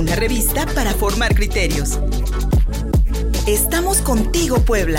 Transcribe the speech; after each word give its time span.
una 0.00 0.16
revista 0.16 0.64
para 0.74 0.94
formar 0.94 1.34
criterios. 1.34 2.00
Estamos 3.46 4.00
contigo, 4.00 4.56
Puebla. 4.60 4.98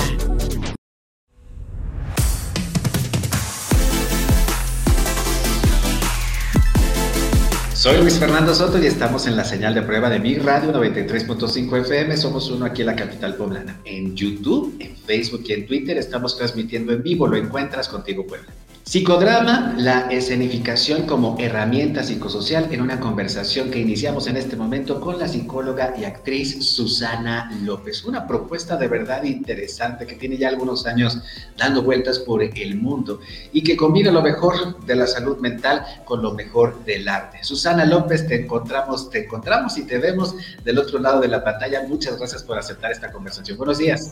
Soy 7.73 7.97
Luis 7.97 8.19
Fernando 8.19 8.53
Soto 8.53 8.77
y 8.77 8.85
estamos 8.85 9.25
en 9.25 9.35
la 9.35 9.43
señal 9.43 9.73
de 9.73 9.81
prueba 9.81 10.07
de 10.07 10.19
Mi 10.19 10.35
Radio 10.35 10.71
93.5 10.71 11.81
FM. 11.81 12.15
Somos 12.15 12.51
uno 12.51 12.67
aquí 12.67 12.81
en 12.81 12.87
la 12.87 12.95
capital 12.95 13.33
poblana. 13.33 13.81
En 13.85 14.15
YouTube, 14.15 14.75
en 14.79 14.95
Facebook 14.95 15.41
y 15.47 15.53
en 15.53 15.65
Twitter 15.65 15.97
estamos 15.97 16.37
transmitiendo 16.37 16.93
en 16.93 17.01
vivo. 17.01 17.25
Lo 17.25 17.37
encuentras 17.37 17.89
contigo, 17.89 18.27
Puebla. 18.27 18.53
Psicodrama, 18.91 19.73
la 19.77 20.11
escenificación 20.11 21.03
como 21.07 21.37
herramienta 21.39 22.03
psicosocial 22.03 22.67
en 22.73 22.81
una 22.81 22.99
conversación 22.99 23.71
que 23.71 23.79
iniciamos 23.79 24.27
en 24.27 24.35
este 24.35 24.57
momento 24.57 24.99
con 24.99 25.17
la 25.17 25.29
psicóloga 25.29 25.93
y 25.97 26.03
actriz 26.03 26.61
Susana 26.75 27.49
López. 27.63 28.03
Una 28.03 28.27
propuesta 28.27 28.75
de 28.75 28.89
verdad 28.89 29.23
interesante 29.23 30.05
que 30.05 30.15
tiene 30.15 30.35
ya 30.35 30.49
algunos 30.49 30.85
años 30.85 31.19
dando 31.55 31.83
vueltas 31.83 32.19
por 32.19 32.43
el 32.43 32.75
mundo 32.75 33.21
y 33.53 33.63
que 33.63 33.77
combina 33.77 34.11
lo 34.11 34.21
mejor 34.21 34.85
de 34.85 34.95
la 34.97 35.07
salud 35.07 35.37
mental 35.37 35.85
con 36.03 36.21
lo 36.21 36.33
mejor 36.33 36.83
del 36.83 37.07
arte. 37.07 37.45
Susana 37.45 37.85
López, 37.85 38.27
te 38.27 38.41
encontramos, 38.41 39.09
te 39.09 39.23
encontramos 39.23 39.77
y 39.77 39.83
te 39.83 39.99
vemos 39.99 40.35
del 40.65 40.79
otro 40.79 40.99
lado 40.99 41.21
de 41.21 41.29
la 41.29 41.45
pantalla. 41.45 41.83
Muchas 41.87 42.17
gracias 42.17 42.43
por 42.43 42.59
aceptar 42.59 42.91
esta 42.91 43.09
conversación. 43.09 43.57
Buenos 43.57 43.77
días. 43.77 44.11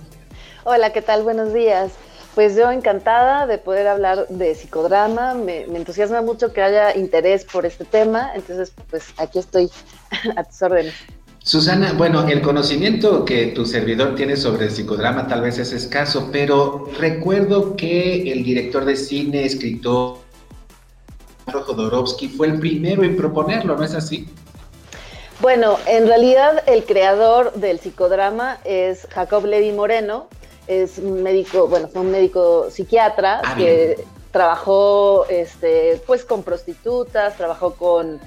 Hola, 0.64 0.94
¿qué 0.94 1.02
tal? 1.02 1.24
Buenos 1.24 1.54
días. 1.54 1.92
Pues 2.40 2.56
yo 2.56 2.72
encantada 2.72 3.48
de 3.48 3.58
poder 3.58 3.86
hablar 3.90 4.30
de 4.30 4.56
psicodrama, 4.56 5.34
me, 5.34 5.64
entusiasma 5.64 6.22
mucho 6.22 6.54
que 6.54 6.62
haya 6.62 6.96
interés 6.96 7.44
por 7.44 7.66
este 7.66 7.84
tema, 7.84 8.32
entonces 8.34 8.72
pues 8.90 9.08
aquí 9.18 9.40
estoy 9.40 9.70
a 10.38 10.46
tus 10.46 10.62
órdenes. 10.62 10.94
Susana, 11.40 11.92
bueno, 11.92 12.26
el 12.30 12.42
conocimiento 12.42 13.26
que 13.26 13.48
tu 13.48 13.66
servidor 13.66 14.16
tiene 14.16 14.38
sobre 14.38 14.68
el 14.68 14.72
psicodrama 14.72 15.28
tal 15.28 15.42
vez 15.42 15.58
es 15.58 15.74
escaso, 15.74 16.30
pero 16.32 16.90
recuerdo 16.98 17.76
que 17.76 18.32
el 18.32 18.46
director 18.46 18.86
de 18.86 18.96
cine, 18.96 19.44
escritor 19.44 20.20
Jodorowsky 21.52 22.30
fue 22.30 22.48
el 22.48 22.58
primero 22.58 23.04
en 23.04 23.18
proponerlo, 23.18 23.76
¿no 23.76 23.84
es 23.84 23.96
así? 23.96 24.30
Bueno, 25.42 25.78
en 25.88 26.08
realidad 26.08 26.64
el 26.68 26.86
creador 26.86 27.52
del 27.56 27.80
psicodrama 27.80 28.60
es 28.64 29.08
Jacob 29.10 29.46
Levi 29.46 29.74
Moreno, 29.74 30.30
es 30.70 31.00
un 31.00 31.24
médico, 31.24 31.68
bueno, 31.68 31.88
fue 31.88 32.02
un 32.02 32.12
médico 32.12 32.70
psiquiatra 32.70 33.42
ah, 33.44 33.56
que 33.58 34.06
trabajó 34.32 35.26
este, 35.28 36.00
pues 36.06 36.24
con 36.24 36.44
prostitutas, 36.44 37.36
trabajó 37.36 37.74
con 37.74 38.20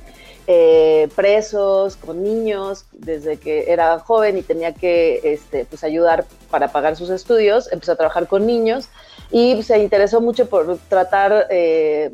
eh, 0.49 1.09
presos, 1.15 1.95
con 1.95 2.21
niños, 2.21 2.87
desde 2.91 3.37
que 3.37 3.71
era 3.73 4.01
joven 4.01 4.39
y 4.39 4.43
tenía 4.43 4.75
que 4.75 5.21
este, 5.23 5.67
pues 5.67 5.85
ayudar 5.85 6.25
para 6.51 6.73
pagar 6.73 6.97
sus 6.97 7.11
estudios, 7.11 7.71
empezó 7.71 7.93
a 7.93 7.97
trabajar 7.97 8.27
con 8.27 8.45
niños 8.45 8.89
y 9.31 9.63
se 9.63 9.79
interesó 9.79 10.21
mucho 10.21 10.49
por 10.49 10.79
tratar 10.89 11.47
eh, 11.49 12.11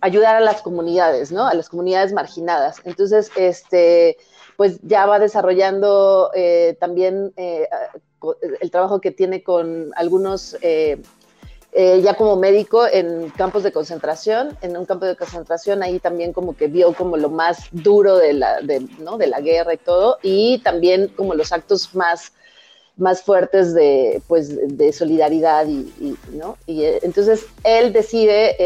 ayudar 0.00 0.34
a 0.34 0.40
las 0.40 0.60
comunidades, 0.60 1.30
¿no? 1.30 1.46
A 1.46 1.54
las 1.54 1.68
comunidades 1.68 2.12
marginadas. 2.12 2.78
Entonces, 2.82 3.30
este, 3.36 4.16
pues 4.56 4.80
ya 4.82 5.06
va 5.06 5.20
desarrollando 5.20 6.32
eh, 6.34 6.76
también 6.80 7.32
el 8.60 8.70
trabajo 8.70 9.00
que 9.00 9.10
tiene 9.10 9.42
con 9.42 9.92
algunos, 9.96 10.56
eh, 10.62 11.00
eh, 11.72 12.00
ya 12.02 12.14
como 12.14 12.36
médico 12.36 12.86
en 12.86 13.30
campos 13.30 13.62
de 13.62 13.72
concentración, 13.72 14.56
en 14.62 14.76
un 14.76 14.86
campo 14.86 15.04
de 15.04 15.16
concentración 15.16 15.82
ahí 15.82 15.98
también 15.98 16.32
como 16.32 16.56
que 16.56 16.68
vio 16.68 16.94
como 16.94 17.16
lo 17.16 17.28
más 17.28 17.68
duro 17.70 18.16
de 18.16 18.32
la, 18.32 18.60
de, 18.62 18.86
¿no? 18.98 19.18
de 19.18 19.26
la 19.26 19.40
guerra 19.40 19.74
y 19.74 19.78
todo, 19.78 20.18
y 20.22 20.58
también 20.58 21.08
como 21.08 21.34
los 21.34 21.52
actos 21.52 21.94
más 21.94 22.32
más 22.98 23.20
fuertes 23.20 23.74
de, 23.74 24.22
pues, 24.26 24.56
de 24.74 24.90
solidaridad 24.90 25.66
y, 25.66 26.16
¿no? 26.32 26.56
y 26.66 26.82
eh, 26.82 27.00
entonces 27.02 27.44
él 27.62 27.92
decide 27.92 28.56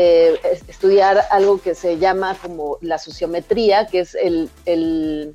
estudiar 0.69 1.25
algo 1.32 1.61
que 1.61 1.75
se 1.75 1.99
llama 1.99 2.37
como 2.41 2.78
la 2.81 2.99
sociometría, 2.99 3.88
que 3.88 3.99
es 3.99 4.15
el, 4.15 4.49
el 4.67 5.34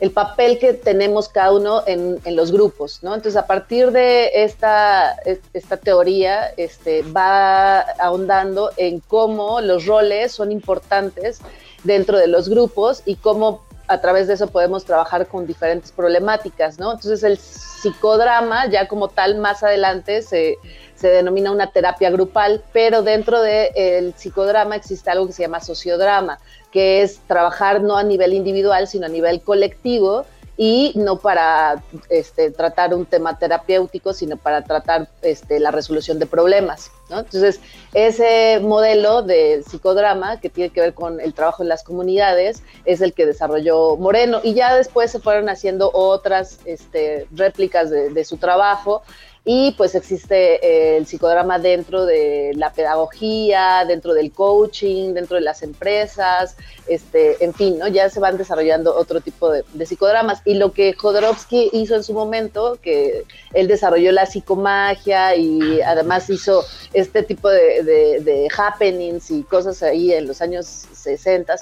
el 0.00 0.10
papel 0.10 0.58
que 0.58 0.74
tenemos 0.74 1.28
cada 1.28 1.52
uno 1.52 1.82
en, 1.86 2.20
los 2.36 2.52
grupos, 2.52 3.00
¿no? 3.02 3.14
Entonces, 3.14 3.36
a 3.36 3.46
partir 3.46 3.92
de 3.92 4.30
esta, 4.34 5.16
esta 5.52 5.76
teoría, 5.76 6.52
este, 6.56 7.02
va 7.02 7.80
ahondando 7.80 8.70
en 8.76 9.00
cómo 9.00 9.60
los 9.60 9.86
roles 9.86 10.32
son 10.32 10.52
importantes 10.52 11.40
dentro 11.84 12.18
de 12.18 12.26
los 12.26 12.48
grupos 12.48 13.02
y 13.06 13.16
cómo 13.16 13.65
a 13.88 14.00
través 14.00 14.26
de 14.26 14.34
eso 14.34 14.48
podemos 14.48 14.84
trabajar 14.84 15.26
con 15.26 15.46
diferentes 15.46 15.92
problemáticas, 15.92 16.78
¿no? 16.78 16.92
Entonces, 16.92 17.22
el 17.22 17.38
psicodrama, 17.38 18.66
ya 18.66 18.88
como 18.88 19.08
tal, 19.08 19.38
más 19.38 19.62
adelante 19.62 20.22
se, 20.22 20.58
denomina 21.00 21.52
una 21.52 21.70
terapia 21.70 22.10
grupal, 22.10 22.64
pero 22.72 23.02
dentro 23.02 23.40
del 23.40 24.12
psicodrama 24.14 24.76
existe 24.76 25.10
algo 25.10 25.26
que 25.26 25.32
se 25.32 25.42
llama 25.42 25.60
sociodrama, 25.60 26.40
que 26.72 27.02
es 27.02 27.20
trabajar 27.28 27.80
no 27.80 27.96
a 27.96 28.02
nivel 28.02 28.32
individual, 28.32 28.88
sino 28.88 29.06
a 29.06 29.08
nivel 29.08 29.40
colectivo 29.42 30.26
y 30.56 30.92
no 30.94 31.18
para 31.18 31.82
este, 32.08 32.50
tratar 32.50 32.94
un 32.94 33.04
tema 33.04 33.38
terapéutico, 33.38 34.12
sino 34.12 34.36
para 34.36 34.64
tratar 34.64 35.08
este, 35.22 35.60
la 35.60 35.70
resolución 35.70 36.18
de 36.18 36.26
problemas. 36.26 36.90
Entonces, 37.08 37.60
ese 37.92 38.58
modelo 38.60 39.22
de 39.22 39.62
psicodrama 39.68 40.40
que 40.40 40.48
tiene 40.48 40.70
que 40.70 40.80
ver 40.80 40.94
con 40.94 41.20
el 41.20 41.34
trabajo 41.34 41.62
en 41.62 41.68
las 41.68 41.84
comunidades 41.84 42.62
es 42.84 43.00
el 43.00 43.12
que 43.12 43.26
desarrolló 43.26 43.96
Moreno 43.96 44.40
y 44.42 44.54
ya 44.54 44.74
después 44.74 45.10
se 45.10 45.20
fueron 45.20 45.48
haciendo 45.48 45.90
otras 45.92 46.58
este, 46.64 47.28
réplicas 47.32 47.90
de, 47.90 48.10
de 48.10 48.24
su 48.24 48.38
trabajo 48.38 49.02
y 49.48 49.70
pues 49.78 49.94
existe 49.94 50.54
eh, 50.56 50.96
el 50.96 51.06
psicodrama 51.06 51.60
dentro 51.60 52.04
de 52.04 52.50
la 52.56 52.72
pedagogía, 52.72 53.84
dentro 53.86 54.12
del 54.12 54.32
coaching, 54.32 55.14
dentro 55.14 55.36
de 55.36 55.42
las 55.42 55.62
empresas, 55.62 56.56
este, 56.88 57.44
en 57.44 57.54
fin, 57.54 57.78
¿no? 57.78 57.86
Ya 57.86 58.10
se 58.10 58.18
van 58.18 58.38
desarrollando 58.38 58.96
otro 58.96 59.20
tipo 59.20 59.52
de, 59.52 59.64
psicodramas. 59.86 60.42
Y 60.44 60.54
lo 60.54 60.72
que 60.72 60.94
Jodorowsky 60.94 61.70
hizo 61.72 61.94
en 61.94 62.02
su 62.02 62.12
momento, 62.12 62.80
que 62.82 63.22
él 63.54 63.68
desarrolló 63.68 64.10
la 64.10 64.26
psicomagia 64.26 65.36
y 65.36 65.80
además 65.80 66.28
hizo 66.28 66.64
este 66.92 67.22
tipo 67.22 67.48
de, 67.48 68.48
happenings 68.58 69.30
y 69.30 69.44
cosas 69.44 69.80
ahí 69.84 70.12
en 70.12 70.26
los 70.26 70.42
años 70.42 70.66
60, 70.92 71.54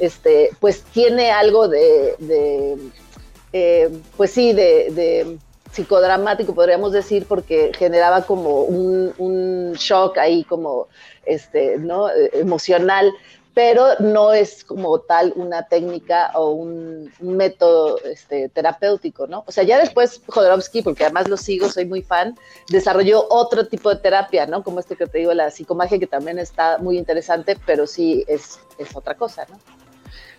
este, 0.00 0.52
pues 0.58 0.80
tiene 0.84 1.30
algo 1.32 1.68
de, 1.68 2.78
eh, 3.52 3.90
pues 4.16 4.30
sí, 4.30 4.54
de 4.54 5.36
psicodramático, 5.76 6.54
podríamos 6.54 6.92
decir, 6.92 7.26
porque 7.28 7.70
generaba 7.76 8.22
como 8.22 8.62
un, 8.62 9.72
shock 9.74 10.18
ahí, 10.18 10.42
como 10.44 10.88
este, 11.24 11.76
¿no? 11.78 12.08
emocional, 12.32 13.12
pero 13.56 13.86
no 14.00 14.34
es 14.34 14.64
como 14.64 14.98
tal 15.00 15.32
una 15.34 15.66
técnica 15.66 16.30
o 16.34 16.50
un, 16.50 17.10
método 17.20 17.98
este, 18.04 18.50
terapéutico, 18.50 19.26
¿no? 19.26 19.44
O 19.46 19.50
sea, 19.50 19.64
ya 19.64 19.78
después 19.78 20.20
Jodorowsky, 20.26 20.82
porque 20.82 21.04
además 21.04 21.26
lo 21.28 21.38
sigo, 21.38 21.70
soy 21.70 21.86
muy 21.86 22.02
fan, 22.02 22.36
desarrolló 22.68 23.26
otro 23.30 23.66
tipo 23.66 23.88
de 23.88 23.96
terapia, 23.96 24.46
¿no? 24.46 24.62
Como 24.62 24.80
este 24.80 24.94
que 24.94 25.06
te 25.06 25.18
digo, 25.18 25.32
la 25.32 25.50
psicomagia, 25.50 25.98
que 25.98 26.06
también 26.06 26.38
está 26.38 26.76
muy 26.76 26.98
interesante, 26.98 27.56
pero 27.64 27.86
sí 27.86 28.26
es, 28.28 28.58
es 28.76 28.94
otra 28.94 29.14
cosa, 29.14 29.46
¿no? 29.48 29.58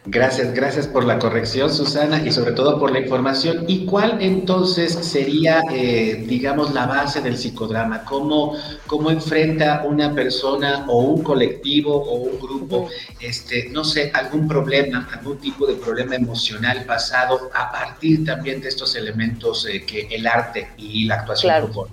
Gracias, 0.10 0.54
gracias 0.54 0.88
por 0.88 1.04
la 1.04 1.20
corrección, 1.20 1.70
Susana, 1.70 2.22
y 2.26 2.32
sobre 2.32 2.54
todo 2.54 2.80
por 2.80 2.92
la 2.92 3.00
información. 3.00 3.66
¿Y 3.68 3.86
cuál 3.86 4.22
entonces 4.22 4.94
sería, 4.94 5.62
eh, 5.70 6.24
digamos, 6.26 6.74
la 6.74 6.86
base 6.86 7.20
del 7.20 7.38
psicodrama? 7.38 8.06
¿Cómo, 8.06 8.56
¿Cómo 8.86 9.12
enfrenta 9.12 9.84
una 9.86 10.14
persona 10.14 10.86
o 10.88 11.00
un 11.00 11.24
colectivo 11.24 11.94
o 11.94 12.16
un 12.16 12.40
grupo, 12.40 12.88
este, 13.20 13.68
no 13.70 13.84
sé, 13.84 14.10
algún 14.14 14.48
problema, 14.48 15.10
algún 15.12 15.40
tipo 15.40 15.68
de 15.68 15.74
problema 15.74 16.16
emocional 16.16 16.86
pasado 16.86 17.50
a 17.54 17.70
partir 17.70 18.24
también 18.24 18.62
de 18.62 18.70
estos 18.70 18.96
elementos 18.96 19.68
eh, 19.68 19.84
que 19.86 20.08
el 20.10 20.26
arte 20.26 20.70
y 20.78 21.06
la 21.06 21.16
actuación 21.16 21.52
claro. 21.52 21.90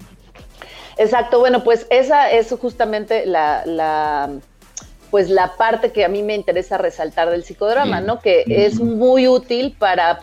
Exacto, 0.96 1.40
bueno, 1.40 1.64
pues 1.64 1.88
esa 1.90 2.30
es 2.30 2.54
justamente 2.60 3.26
la 3.26 4.30
pues 5.14 5.30
la 5.30 5.54
parte 5.54 5.92
que 5.92 6.04
a 6.04 6.08
mí 6.08 6.24
me 6.24 6.34
interesa 6.34 6.76
resaltar 6.76 7.30
del 7.30 7.44
psicodrama, 7.44 8.00
¿no? 8.00 8.18
Que 8.18 8.42
es 8.48 8.80
muy 8.80 9.28
útil 9.28 9.76
para 9.78 10.18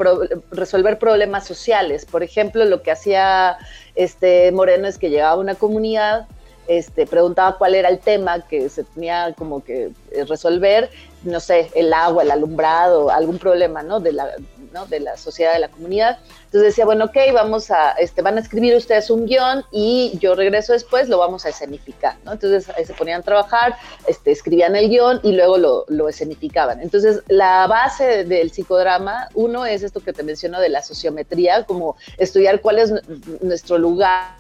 resolver 0.52 1.00
problemas 1.00 1.48
sociales. 1.48 2.04
Por 2.04 2.24
ejemplo, 2.24 2.66
lo 2.66 2.82
que 2.82 2.92
hacía 2.92 3.58
este 3.96 4.52
Moreno 4.52 4.90
es 4.90 4.98
que 4.98 5.10
llegaba 5.10 5.32
a 5.32 5.38
una 5.38 5.56
comunidad, 5.56 6.28
este, 6.68 7.08
preguntaba 7.08 7.58
cuál 7.58 7.76
era 7.76 7.88
el 7.88 8.00
tema 8.00 8.42
que 8.42 8.68
se 8.68 8.84
tenía 8.84 9.34
como 9.38 9.64
que 9.64 9.92
eh, 10.12 10.26
resolver, 10.26 10.90
no 11.24 11.40
sé, 11.40 11.72
el 11.74 11.94
agua, 11.94 12.24
el 12.24 12.32
alumbrado, 12.32 13.12
algún 13.12 13.38
problema, 13.38 13.84
¿no? 13.84 14.02
De 14.02 14.12
la, 14.12 14.30
¿no? 14.74 14.86
de 14.86 15.00
la 15.00 15.18
sociedad, 15.18 15.54
de 15.54 15.60
la 15.60 15.70
comunidad. 15.70 16.20
Entonces 16.46 16.72
decía, 16.72 16.86
bueno, 16.86 17.06
ok, 17.06 17.18
vamos 17.34 17.72
a, 17.72 17.92
este, 17.92 18.22
van 18.22 18.38
a 18.38 18.42
escribir 18.42 18.76
ustedes 18.76 19.10
un 19.10 19.26
guion 19.26 19.64
y 19.72 20.18
yo 20.20 20.36
regreso 20.36 20.74
después, 20.74 21.10
lo 21.10 21.18
vamos 21.18 21.46
a 21.46 21.50
escenificar, 21.50 22.16
¿no? 22.26 22.34
Entonces 22.34 22.70
ahí 22.76 22.86
se 22.86 22.94
ponían 22.94 23.22
a 23.22 23.24
trabajar, 23.24 23.76
este, 24.08 24.32
escribían 24.32 24.76
el 24.76 24.90
guion 24.90 25.20
y 25.24 25.34
luego 25.34 25.58
lo, 25.58 25.86
lo 25.88 26.10
escenificaban. 26.10 26.82
Entonces 26.82 27.22
la 27.28 27.68
base 27.68 28.26
del 28.26 28.52
psicodrama, 28.52 29.30
uno 29.34 29.66
es 29.66 29.84
esto 29.84 30.00
que 30.00 30.14
te 30.14 30.24
menciono 30.24 30.60
de 30.60 30.70
la 30.70 30.82
sociometría, 30.82 31.64
como 31.64 31.96
estudiar 32.18 32.62
cuál 32.62 32.80
es 32.80 32.94
nuestro 33.42 33.78
lugar 33.78 34.36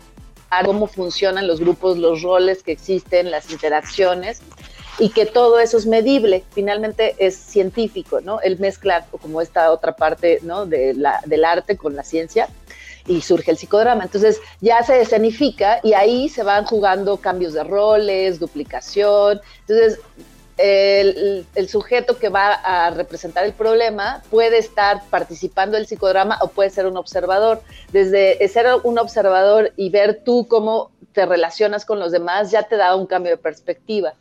cómo 0.65 0.87
funcionan 0.87 1.47
los 1.47 1.59
grupos, 1.59 1.97
los 1.97 2.21
roles 2.21 2.61
que 2.61 2.73
existen, 2.73 3.31
las 3.31 3.49
interacciones 3.51 4.41
y 4.99 5.09
que 5.09 5.25
todo 5.25 5.59
eso 5.59 5.77
es 5.77 5.85
medible, 5.85 6.43
finalmente 6.51 7.15
es 7.17 7.35
científico, 7.35 8.21
¿no? 8.21 8.41
El 8.41 8.59
mezclar 8.59 9.05
como 9.21 9.41
esta 9.41 9.71
otra 9.71 9.95
parte, 9.95 10.39
¿no? 10.43 10.65
De 10.65 10.93
la, 10.93 11.21
del 11.25 11.45
arte 11.45 11.77
con 11.77 11.95
la 11.95 12.03
ciencia 12.03 12.49
y 13.07 13.21
surge 13.21 13.51
el 13.51 13.57
psicodrama. 13.57 14.03
Entonces 14.03 14.39
ya 14.59 14.83
se 14.83 15.01
escenifica 15.01 15.79
y 15.83 15.93
ahí 15.93 16.29
se 16.29 16.43
van 16.43 16.65
jugando 16.65 17.17
cambios 17.17 17.53
de 17.53 17.63
roles, 17.63 18.39
duplicación. 18.39 19.41
Entonces 19.61 19.99
el, 20.57 21.69
sujeto 21.69 22.17
que 22.17 22.29
va 22.29 22.53
a 22.53 22.91
representar 22.91 23.45
el 23.45 23.53
problema 23.53 24.21
puede 24.29 24.57
estar 24.57 25.01
participando 25.09 25.77
del 25.77 25.87
psicodrama 25.87 26.37
o 26.41 26.49
puede 26.49 26.69
ser 26.69 26.85
un 26.85 26.97
observador. 26.97 27.61
Desde 27.91 28.47
ser 28.47 28.67
un 28.83 28.99
observador 28.99 29.71
y 29.75 29.89
ver 29.89 30.21
tú 30.23 30.47
cómo 30.47 30.91
te 31.13 31.25
relacionas 31.25 31.85
con 31.85 31.99
los 31.99 32.11
demás 32.11 32.51
ya 32.51 32.63
te 32.63 32.77
da 32.77 32.95
un 32.95 33.05
cambio 33.05 33.31
de 33.31 33.37
perspectiva. 33.37 34.13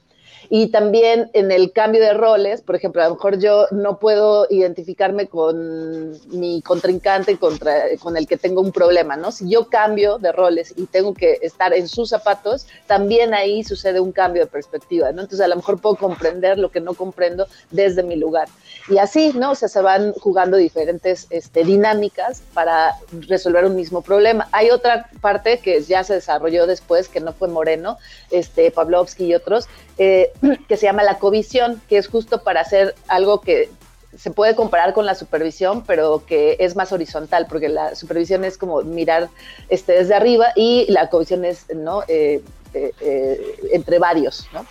Y 0.48 0.68
también 0.68 1.30
en 1.32 1.52
el 1.52 1.72
cambio 1.72 2.00
de 2.00 2.12
roles, 2.12 2.60
por 2.60 2.74
ejemplo, 2.74 3.02
a 3.02 3.08
lo 3.08 3.14
mejor 3.14 3.38
yo 3.38 3.66
no 3.70 3.98
puedo 3.98 4.46
identificarme 4.50 5.28
con 5.28 6.10
mi 6.36 6.60
contrincante 6.62 7.36
contra, 7.38 7.96
con 8.00 8.16
el 8.16 8.26
que 8.26 8.36
tengo 8.36 8.60
un 8.60 8.72
problema, 8.72 9.16
¿no? 9.16 9.30
Si 9.30 9.48
yo 9.48 9.68
cambio 9.68 10.18
de 10.18 10.32
roles 10.32 10.74
y 10.76 10.86
tengo 10.86 11.14
que 11.14 11.38
estar 11.42 11.72
en 11.72 11.88
sus 11.88 12.08
zapatos, 12.08 12.66
también 12.86 13.32
ahí 13.32 13.62
sucede 13.62 14.00
un 14.00 14.12
cambio 14.12 14.42
de 14.42 14.50
perspectiva, 14.50 15.12
¿no? 15.12 15.22
Entonces 15.22 15.40
a 15.40 15.48
lo 15.48 15.56
mejor 15.56 15.80
puedo 15.80 15.96
comprender 15.96 16.58
lo 16.58 16.70
que 16.70 16.80
no 16.80 16.94
comprendo 16.94 17.46
desde 17.70 18.02
mi 18.02 18.16
lugar. 18.16 18.48
Y 18.88 18.98
así, 18.98 19.32
¿no? 19.34 19.52
O 19.52 19.54
sea, 19.54 19.68
se 19.68 19.80
van 19.80 20.12
jugando 20.14 20.56
diferentes 20.56 21.26
este, 21.30 21.64
dinámicas 21.64 22.42
para 22.54 22.96
resolver 23.28 23.64
un 23.64 23.76
mismo 23.76 24.02
problema. 24.02 24.48
Hay 24.52 24.70
otra 24.70 25.08
parte 25.20 25.58
que 25.58 25.82
ya 25.82 26.02
se 26.02 26.14
desarrolló 26.14 26.66
después, 26.66 27.08
que 27.08 27.20
no 27.20 27.32
fue 27.32 27.48
Moreno, 27.48 27.98
este, 28.30 28.70
Pavlovsky 28.70 29.26
y 29.26 29.34
otros, 29.34 29.68
eh, 30.00 30.32
que 30.68 30.78
se 30.78 30.86
llama 30.86 31.02
la 31.02 31.18
covisión, 31.18 31.82
que 31.86 31.98
es 31.98 32.08
justo 32.08 32.42
para 32.42 32.62
hacer 32.62 32.94
algo 33.06 33.42
que 33.42 33.68
se 34.16 34.30
puede 34.30 34.56
comparar 34.56 34.94
con 34.94 35.04
la 35.04 35.14
supervisión, 35.14 35.84
pero 35.86 36.24
que 36.26 36.56
es 36.58 36.74
más 36.74 36.90
horizontal, 36.90 37.46
porque 37.46 37.68
la 37.68 37.94
supervisión 37.94 38.44
es 38.44 38.56
como 38.56 38.80
mirar 38.80 39.28
este, 39.68 39.92
desde 39.92 40.14
arriba 40.14 40.48
y 40.56 40.90
la 40.90 41.10
covisión 41.10 41.44
es 41.44 41.66
¿no? 41.74 42.02
Eh, 42.08 42.42
eh, 42.72 43.56
entre 43.72 43.98
varios, 43.98 44.46
¿no? 44.54 44.64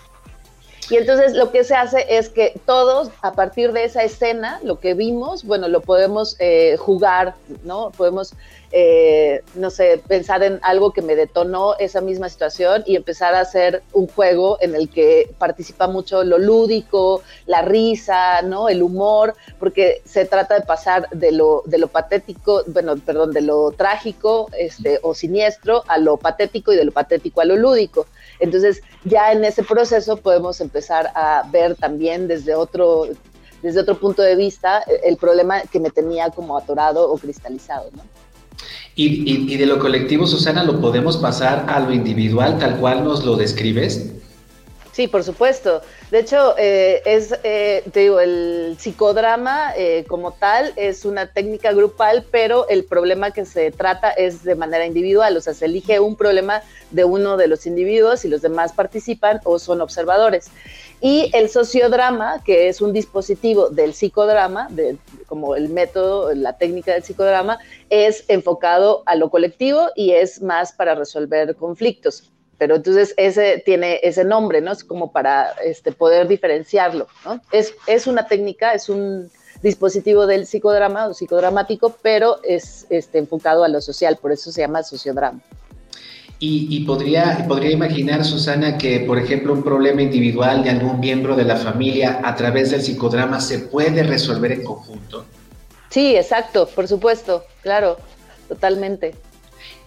Y 0.90 0.98
entonces 0.98 1.34
lo 1.34 1.52
que 1.52 1.64
se 1.64 1.76
hace 1.76 2.06
es 2.10 2.30
que 2.30 2.60
todos, 2.66 3.12
a 3.22 3.34
partir 3.34 3.74
de 3.74 3.84
esa 3.84 4.04
escena, 4.04 4.60
lo 4.64 4.80
que 4.80 4.96
vimos, 4.96 5.44
bueno, 5.44 5.68
lo 5.68 5.82
podemos 5.82 6.36
eh, 6.40 6.78
jugar, 6.78 7.36
¿no? 7.64 7.92
Podemos, 7.92 8.34
eh, 8.72 9.42
no 9.56 9.72
sé, 9.72 10.02
pensar 10.08 10.44
en 10.44 10.60
algo 10.62 10.92
que 10.92 11.02
me 11.02 11.16
detonó 11.16 11.76
esa 11.80 12.02
misma 12.02 12.30
situación 12.30 12.84
y 12.86 12.96
empezar 12.96 13.34
a 13.34 13.42
hacer 13.42 13.82
un 13.94 14.08
juego 14.08 14.58
en 14.62 14.76
el 14.76 14.90
que 14.90 15.32
participa 15.40 15.88
mucho 15.88 16.24
lo 16.24 16.38
lúdico, 16.38 17.24
la 17.48 17.64
risa, 17.64 18.44
¿no? 18.44 18.70
El 18.70 18.84
humor, 18.84 19.34
porque 19.58 20.02
se 20.06 20.26
trata 20.26 20.56
de 20.56 20.66
pasar 20.66 21.10
de 21.10 21.32
lo, 21.32 21.64
de 21.66 21.80
lo 21.80 21.88
patético, 21.88 22.64
bueno, 22.68 22.96
perdón, 22.98 23.32
de 23.32 23.42
lo 23.42 23.72
trágico 23.72 24.50
este, 24.58 25.00
o 25.02 25.16
siniestro 25.16 25.84
a 25.88 25.98
lo 25.98 26.18
patético 26.18 26.72
y 26.72 26.76
de 26.76 26.86
lo 26.86 26.92
patético 26.92 27.42
a 27.42 27.46
lo 27.46 27.56
lúdico. 27.56 28.06
Entonces, 28.40 28.82
ya 29.04 29.32
en 29.32 29.44
ese 29.46 29.64
proceso 29.64 30.18
podemos 30.18 30.62
empezar 30.62 31.12
a 31.16 31.44
ver 31.52 31.76
también 31.76 32.28
desde 32.28 32.54
otro, 32.54 33.08
desde 33.64 33.82
otro 33.82 34.00
punto 34.00 34.22
de 34.22 34.36
vista 34.36 34.84
el 35.04 35.18
problema 35.18 35.62
que 35.64 35.80
me 35.80 35.90
tenía 35.90 36.30
como 36.30 36.56
atorado 36.56 37.12
o 37.12 37.18
cristalizado, 37.18 37.90
¿no? 37.94 38.04
Y, 39.02 39.56
de 39.56 39.66
lo 39.66 39.80
colectivo, 39.80 40.28
Susana, 40.28 40.66
¿lo 40.66 40.82
podemos 40.82 41.16
pasar 41.16 41.68
a 41.70 41.80
lo 41.80 41.94
individual 41.94 42.60
tal 42.60 42.76
cual 42.80 43.06
nos 43.06 43.24
lo 43.24 43.38
describes? 43.38 44.12
Sí, 44.92 45.08
por 45.08 45.24
supuesto. 45.24 45.82
De 46.10 46.20
hecho, 46.20 46.56
eh, 46.58 47.02
es, 47.06 47.34
eh, 47.44 47.84
te 47.92 48.02
digo, 48.02 48.20
el 48.20 48.76
psicodrama 48.80 49.74
eh, 49.78 50.04
como 50.08 50.34
tal 50.34 50.74
es 50.76 51.06
una 51.06 51.32
técnica 51.32 51.72
grupal, 51.72 52.26
pero 52.32 52.68
el 52.70 52.86
problema 52.86 53.32
que 53.32 53.46
se 53.46 53.72
trata 53.72 54.10
es 54.10 54.44
de 54.44 54.56
manera 54.56 54.86
individual, 54.86 55.38
o 55.38 55.42
sea, 55.42 55.54
se 55.54 55.66
elige 55.66 56.00
un 56.00 56.16
problema 56.16 56.64
de 56.90 57.06
uno 57.06 57.38
de 57.38 57.48
los 57.48 57.68
individuos 57.68 58.26
y 58.26 58.30
los 58.30 58.42
demás 58.42 58.74
participan 58.74 59.40
o 59.44 59.60
son 59.60 59.82
observadores. 59.82 60.50
Y 61.02 61.30
el 61.34 61.50
sociodrama, 61.50 62.44
que 62.44 62.68
es 62.68 62.82
un 62.82 62.92
dispositivo 62.92 63.70
del 63.70 63.94
psicodrama, 63.94 64.70
como 65.28 65.56
el 65.56 65.70
método, 65.70 66.34
la 66.34 66.58
técnica 66.58 66.94
del 66.94 67.04
psicodrama, 67.04 67.60
es 67.90 68.26
enfocado 68.28 69.04
a 69.06 69.16
lo 69.16 69.30
colectivo 69.30 69.90
y 69.96 70.12
es 70.12 70.42
más 70.42 70.74
para 70.74 70.96
resolver 70.96 71.56
conflictos 71.56 72.32
pero 72.60 72.76
entonces 72.76 73.16
ese 73.18 73.64
tiene 73.66 74.00
ese 74.04 74.26
nombre, 74.26 74.62
¿no? 74.62 74.74
Es 74.74 74.84
como 74.84 75.12
para 75.12 75.54
este, 75.64 75.92
poder 75.94 76.28
diferenciarlo, 76.28 77.08
¿no? 77.26 77.42
Es, 77.52 77.74
es 77.88 78.06
una 78.06 78.28
técnica, 78.28 78.74
es 78.74 78.90
un 78.90 79.32
dispositivo 79.64 80.28
del 80.28 80.46
psicodrama 80.46 81.08
o 81.08 81.14
psicodramático, 81.14 81.96
pero 82.02 82.40
es 82.44 82.86
este, 82.90 83.18
enfocado 83.18 83.64
a 83.64 83.70
lo 83.70 83.82
social, 83.82 84.18
por 84.22 84.34
eso 84.34 84.52
se 84.52 84.62
llama 84.62 84.84
sociodrama. 84.84 85.40
Y, 86.42 86.86
podría, 86.86 87.46
podría 87.50 87.72
imaginar, 87.72 88.24
Susana, 88.24 88.78
que, 88.78 89.02
por 89.02 89.18
ejemplo, 89.18 89.52
un 89.52 89.62
problema 89.62 90.02
individual 90.02 90.64
de 90.64 90.70
algún 90.70 91.02
miembro 91.02 91.36
de 91.36 91.44
la 91.44 91.58
familia 91.58 92.22
a 92.24 92.34
través 92.34 92.72
del 92.72 92.82
psicodrama 92.82 93.42
se 93.42 93.60
puede 93.60 94.04
resolver 94.04 94.54
en 94.54 94.64
conjunto. 94.64 95.26
Sí, 95.90 96.16
exacto, 96.16 96.70
por 96.74 96.88
supuesto, 96.88 97.44
claro, 97.62 97.98
totalmente. 98.48 99.16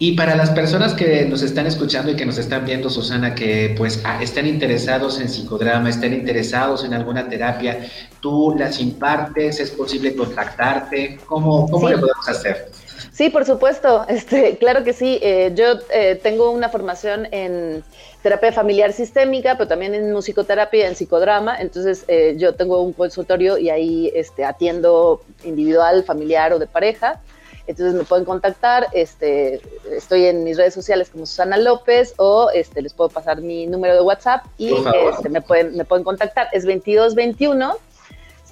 Y 0.05 0.17
para 0.17 0.35
las 0.35 0.49
personas 0.49 0.93
que 0.93 1.23
nos 1.23 1.43
están 1.43 1.65
escuchando 1.65 2.11
y 2.11 2.17
que 2.17 2.25
nos 2.25 2.37
están 2.37 2.65
viendo, 2.65 2.89
Susana, 2.89 3.33
que 3.33 3.73
pues 3.77 4.01
ah, 4.03 4.21
están 4.21 4.45
interesados 4.45 5.17
en 5.21 5.29
psicodrama, 5.29 5.89
están 5.89 6.11
interesados 6.11 6.83
en 6.83 6.93
alguna 6.93 7.29
terapia, 7.29 7.87
tú 8.19 8.53
las 8.59 8.81
impartes, 8.81 9.61
es 9.61 9.71
posible 9.71 10.13
contactarte, 10.13 11.19
¿cómo, 11.25 11.69
cómo 11.69 11.87
le 11.87 11.97
podemos 11.97 12.27
hacer? 12.27 12.69
Sí, 13.13 13.29
por 13.29 13.45
supuesto, 13.45 14.05
este, 14.09 14.57
claro 14.57 14.83
que 14.83 14.91
sí. 14.91 15.19
Eh, 15.21 15.53
yo 15.55 15.75
eh, 15.93 16.19
tengo 16.21 16.51
una 16.51 16.67
formación 16.67 17.29
en 17.31 17.81
terapia 18.23 18.51
familiar 18.51 18.91
sistémica, 18.91 19.55
pero 19.57 19.69
también 19.69 19.95
en 19.95 20.11
musicoterapia 20.11 20.83
y 20.83 20.87
en 20.89 20.97
psicodrama. 20.97 21.55
Entonces, 21.61 22.03
eh, 22.09 22.35
yo 22.37 22.55
tengo 22.55 22.81
un 22.81 22.91
consultorio 22.91 23.57
y 23.57 23.69
ahí 23.69 24.11
este, 24.13 24.43
atiendo 24.43 25.21
individual, 25.45 26.03
familiar 26.03 26.51
o 26.51 26.59
de 26.59 26.67
pareja. 26.67 27.21
Entonces 27.65 27.95
me 27.95 28.03
pueden 28.03 28.25
contactar, 28.25 28.87
este, 28.91 29.61
estoy 29.89 30.25
en 30.25 30.43
mis 30.43 30.57
redes 30.57 30.73
sociales 30.73 31.09
como 31.09 31.25
Susana 31.25 31.57
López 31.57 32.13
o 32.17 32.49
este, 32.53 32.81
les 32.81 32.93
puedo 32.93 33.09
pasar 33.09 33.41
mi 33.41 33.67
número 33.67 33.93
de 33.95 34.01
WhatsApp 34.01 34.45
y 34.57 34.73
este, 35.09 35.29
me, 35.29 35.41
pueden, 35.41 35.77
me 35.77 35.85
pueden 35.85 36.03
contactar. 36.03 36.49
Es 36.51 36.63
2221 36.63 37.77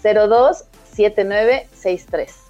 02 0.03 0.63
7963. 0.96 2.41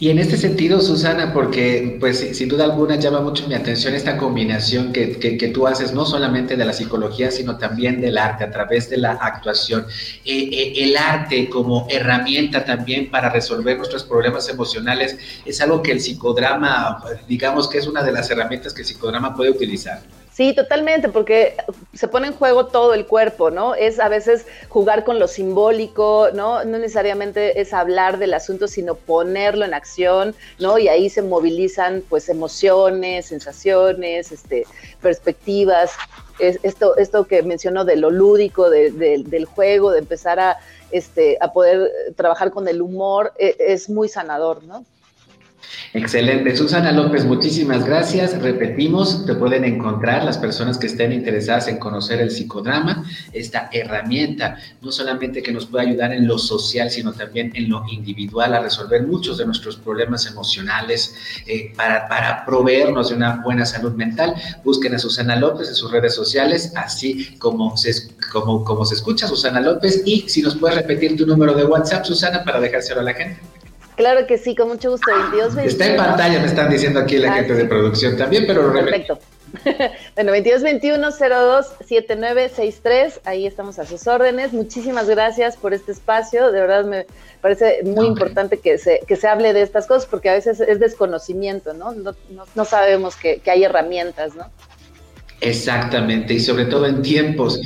Y 0.00 0.10
en 0.10 0.20
este 0.20 0.36
sentido, 0.36 0.80
Susana, 0.80 1.32
porque 1.32 1.96
pues 1.98 2.18
sin 2.32 2.48
duda 2.48 2.64
alguna 2.64 2.96
llama 2.96 3.20
mucho 3.20 3.48
mi 3.48 3.54
atención 3.54 3.94
esta 3.94 4.16
combinación 4.16 4.92
que, 4.92 5.18
que, 5.18 5.48
tú 5.48 5.66
haces, 5.66 5.92
no 5.92 6.06
solamente 6.06 6.56
de 6.56 6.64
la 6.64 6.72
psicología, 6.72 7.32
sino 7.32 7.58
también 7.58 8.00
del 8.00 8.16
arte, 8.16 8.44
a 8.44 8.50
través 8.50 8.88
de 8.90 8.98
la 8.98 9.12
actuación. 9.12 9.86
Eh, 10.24 10.50
eh, 10.52 10.72
el 10.84 10.96
arte 10.96 11.50
como 11.50 11.86
herramienta 11.90 12.64
también 12.64 13.10
para 13.10 13.30
resolver 13.30 13.76
nuestros 13.76 14.04
problemas 14.04 14.48
emocionales 14.48 15.18
es 15.44 15.60
algo 15.60 15.82
que 15.82 15.92
el 15.92 16.00
psicodrama, 16.00 17.02
digamos 17.26 17.68
que 17.68 17.78
es 17.78 17.86
una 17.88 18.02
de 18.04 18.12
las 18.12 18.30
herramientas 18.30 18.72
que 18.72 18.82
el 18.82 18.86
psicodrama 18.86 19.34
puede 19.34 19.50
utilizar. 19.50 20.00
Sí, 20.38 20.54
totalmente, 20.54 21.08
porque 21.08 21.56
se 21.94 22.06
pone 22.06 22.28
en 22.28 22.32
juego 22.32 22.66
todo 22.66 22.94
el 22.94 23.06
cuerpo, 23.06 23.50
¿no? 23.50 23.74
Es 23.74 23.98
a 23.98 24.08
veces 24.08 24.46
jugar 24.68 25.02
con 25.02 25.18
lo 25.18 25.26
simbólico, 25.26 26.28
¿no? 26.32 26.64
No 26.64 26.78
necesariamente 26.78 27.60
es 27.60 27.72
hablar 27.72 28.18
del 28.18 28.32
asunto, 28.34 28.68
sino 28.68 28.94
ponerlo 28.94 29.64
en 29.64 29.74
acción, 29.74 30.36
¿no? 30.60 30.78
Y 30.78 30.86
ahí 30.86 31.10
se 31.10 31.22
movilizan, 31.22 32.04
pues, 32.08 32.28
emociones, 32.28 33.26
sensaciones, 33.26 34.30
este, 34.30 34.64
perspectivas. 35.02 35.90
Es, 36.38 36.60
esto, 36.62 36.96
esto 36.98 37.24
que 37.24 37.42
mencionó 37.42 37.84
de 37.84 37.96
lo 37.96 38.12
lúdico, 38.12 38.70
del 38.70 39.44
juego, 39.44 39.90
de 39.90 39.98
empezar 39.98 40.38
a, 40.38 40.58
este, 40.92 41.36
a 41.40 41.52
poder 41.52 41.90
trabajar 42.14 42.52
con 42.52 42.68
el 42.68 42.80
humor, 42.80 43.32
e, 43.40 43.56
es 43.58 43.90
muy 43.90 44.08
sanador, 44.08 44.62
¿no? 44.62 44.84
Excelente. 45.94 46.54
Susana 46.54 46.92
López, 46.92 47.24
muchísimas 47.24 47.86
gracias. 47.86 48.40
Repetimos, 48.42 49.24
te 49.24 49.34
pueden 49.34 49.64
encontrar 49.64 50.22
las 50.22 50.36
personas 50.36 50.76
que 50.76 50.86
estén 50.86 51.12
interesadas 51.12 51.66
en 51.68 51.78
conocer 51.78 52.20
el 52.20 52.30
psicodrama, 52.30 53.04
esta 53.32 53.70
herramienta, 53.72 54.58
no 54.82 54.92
solamente 54.92 55.42
que 55.42 55.50
nos 55.50 55.64
puede 55.64 55.86
ayudar 55.86 56.12
en 56.12 56.26
lo 56.26 56.38
social, 56.38 56.90
sino 56.90 57.12
también 57.12 57.52
en 57.54 57.70
lo 57.70 57.82
individual 57.90 58.54
a 58.54 58.60
resolver 58.60 59.06
muchos 59.06 59.38
de 59.38 59.46
nuestros 59.46 59.76
problemas 59.76 60.26
emocionales, 60.26 61.14
eh, 61.46 61.72
para, 61.74 62.06
para 62.06 62.44
proveernos 62.44 63.08
de 63.08 63.16
una 63.16 63.40
buena 63.42 63.64
salud 63.64 63.92
mental. 63.92 64.34
Busquen 64.64 64.94
a 64.94 64.98
Susana 64.98 65.36
López 65.36 65.68
en 65.68 65.74
sus 65.74 65.90
redes 65.90 66.14
sociales, 66.14 66.72
así 66.76 67.34
como 67.38 67.78
se, 67.78 67.92
como, 68.30 68.62
como 68.62 68.84
se 68.84 68.94
escucha 68.94 69.26
Susana 69.26 69.60
López. 69.60 70.02
Y 70.04 70.28
si 70.28 70.42
nos 70.42 70.54
puedes 70.56 70.76
repetir 70.76 71.16
tu 71.16 71.26
número 71.26 71.54
de 71.54 71.64
WhatsApp, 71.64 72.04
Susana, 72.04 72.44
para 72.44 72.60
dejárselo 72.60 73.00
a 73.00 73.04
la 73.04 73.14
gente. 73.14 73.57
Claro 73.98 74.28
que 74.28 74.38
sí, 74.38 74.54
con 74.54 74.68
mucho 74.68 74.92
gusto. 74.92 75.10
22, 75.12 75.56
Está 75.56 75.86
en 75.86 75.96
pantalla, 75.96 76.38
me 76.38 76.46
están 76.46 76.70
diciendo 76.70 77.00
aquí 77.00 77.18
la 77.18 77.32
ah, 77.32 77.34
gente 77.34 77.54
de 77.54 77.64
producción 77.64 78.16
también, 78.16 78.44
pero 78.46 78.72
Perfecto. 78.72 79.18
bueno, 80.14 80.30
22 80.30 80.62
21 80.62 81.10
02 81.10 81.66
7963, 81.84 83.20
ahí 83.24 83.44
estamos 83.44 83.80
a 83.80 83.86
sus 83.86 84.06
órdenes. 84.06 84.52
Muchísimas 84.52 85.08
gracias 85.08 85.56
por 85.56 85.74
este 85.74 85.90
espacio. 85.90 86.52
De 86.52 86.60
verdad 86.60 86.84
me 86.84 87.06
parece 87.40 87.80
muy 87.82 88.06
importante 88.06 88.58
que 88.58 88.78
se, 88.78 89.00
que 89.04 89.16
se 89.16 89.26
hable 89.26 89.52
de 89.52 89.62
estas 89.62 89.88
cosas 89.88 90.06
porque 90.06 90.30
a 90.30 90.34
veces 90.34 90.60
es 90.60 90.78
desconocimiento, 90.78 91.74
¿no? 91.74 91.90
No, 91.90 92.14
no, 92.54 92.64
sabemos 92.64 93.16
que, 93.16 93.40
que 93.40 93.50
hay 93.50 93.64
herramientas, 93.64 94.36
¿no? 94.36 94.44
Exactamente, 95.40 96.34
y 96.34 96.40
sobre 96.40 96.66
todo 96.66 96.86
en 96.86 97.02
tiempos 97.02 97.60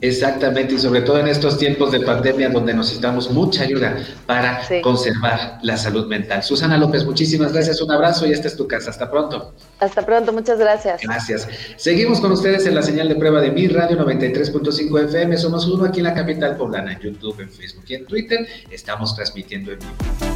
Exactamente, 0.00 0.74
y 0.74 0.78
sobre 0.78 1.00
todo 1.00 1.18
en 1.18 1.28
estos 1.28 1.56
tiempos 1.56 1.90
de 1.90 2.00
pandemia 2.00 2.50
donde 2.50 2.74
necesitamos 2.74 3.30
mucha 3.30 3.62
ayuda 3.62 3.96
para 4.26 4.60
conservar 4.82 5.58
la 5.62 5.76
salud 5.76 6.06
mental. 6.06 6.42
Susana 6.42 6.76
López, 6.76 7.04
muchísimas 7.04 7.52
gracias, 7.52 7.80
un 7.80 7.90
abrazo 7.90 8.26
y 8.26 8.32
esta 8.32 8.48
es 8.48 8.56
tu 8.56 8.68
casa. 8.68 8.90
Hasta 8.90 9.10
pronto. 9.10 9.54
Hasta 9.78 10.04
pronto, 10.04 10.32
muchas 10.32 10.58
gracias. 10.58 11.00
Gracias. 11.02 11.48
Seguimos 11.76 12.20
con 12.20 12.32
ustedes 12.32 12.66
en 12.66 12.74
la 12.74 12.82
señal 12.82 13.08
de 13.08 13.14
prueba 13.14 13.40
de 13.40 13.50
mi 13.50 13.68
radio 13.68 13.96
93.5 13.96 15.04
FM. 15.04 15.36
Somos 15.38 15.66
uno 15.66 15.86
aquí 15.86 16.00
en 16.00 16.04
la 16.04 16.14
capital 16.14 16.56
poblana, 16.56 16.92
en 16.92 17.00
YouTube, 17.00 17.40
en 17.40 17.50
Facebook 17.50 17.84
y 17.88 17.94
en 17.94 18.06
Twitter. 18.06 18.46
Estamos 18.70 19.14
transmitiendo 19.16 19.72
en 19.72 19.78
vivo. 19.78 20.35